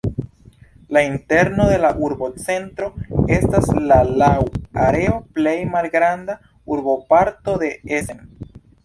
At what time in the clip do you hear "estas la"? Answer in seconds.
3.35-3.99